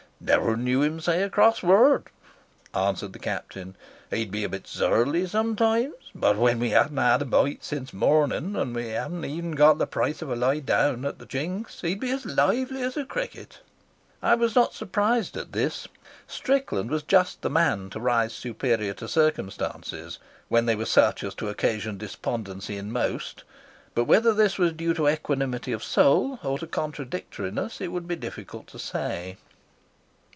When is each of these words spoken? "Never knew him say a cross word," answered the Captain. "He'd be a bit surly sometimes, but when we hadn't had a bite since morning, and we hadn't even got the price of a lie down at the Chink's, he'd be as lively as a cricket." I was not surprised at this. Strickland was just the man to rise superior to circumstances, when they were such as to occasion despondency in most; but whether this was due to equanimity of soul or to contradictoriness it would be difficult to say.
"Never 0.23 0.55
knew 0.55 0.83
him 0.83 0.99
say 0.99 1.23
a 1.23 1.31
cross 1.31 1.63
word," 1.63 2.11
answered 2.75 3.11
the 3.11 3.17
Captain. 3.17 3.75
"He'd 4.11 4.29
be 4.29 4.43
a 4.43 4.49
bit 4.49 4.67
surly 4.67 5.25
sometimes, 5.25 5.95
but 6.13 6.37
when 6.37 6.59
we 6.59 6.69
hadn't 6.69 6.97
had 6.97 7.23
a 7.23 7.25
bite 7.25 7.63
since 7.63 7.91
morning, 7.91 8.55
and 8.55 8.75
we 8.75 8.89
hadn't 8.89 9.25
even 9.25 9.53
got 9.53 9.79
the 9.79 9.87
price 9.87 10.21
of 10.21 10.29
a 10.29 10.35
lie 10.35 10.59
down 10.59 11.05
at 11.05 11.17
the 11.17 11.25
Chink's, 11.25 11.81
he'd 11.81 11.99
be 11.99 12.11
as 12.11 12.23
lively 12.23 12.83
as 12.83 12.97
a 12.97 13.03
cricket." 13.03 13.61
I 14.21 14.35
was 14.35 14.53
not 14.53 14.75
surprised 14.75 15.35
at 15.37 15.53
this. 15.53 15.87
Strickland 16.27 16.91
was 16.91 17.01
just 17.01 17.41
the 17.41 17.49
man 17.49 17.89
to 17.89 17.99
rise 17.99 18.31
superior 18.31 18.93
to 18.93 19.07
circumstances, 19.07 20.19
when 20.49 20.67
they 20.67 20.75
were 20.75 20.85
such 20.85 21.23
as 21.23 21.33
to 21.33 21.49
occasion 21.49 21.97
despondency 21.97 22.77
in 22.77 22.91
most; 22.91 23.43
but 23.95 24.05
whether 24.05 24.35
this 24.35 24.59
was 24.59 24.73
due 24.73 24.93
to 24.93 25.09
equanimity 25.09 25.71
of 25.71 25.83
soul 25.83 26.37
or 26.43 26.59
to 26.59 26.67
contradictoriness 26.67 27.81
it 27.81 27.87
would 27.87 28.07
be 28.07 28.15
difficult 28.15 28.67
to 28.67 28.77
say. 28.77 29.37